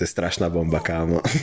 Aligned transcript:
To 0.00 0.04
je 0.04 0.16
strašná 0.16 0.48
bomba, 0.48 0.80
kámo. 0.80 1.20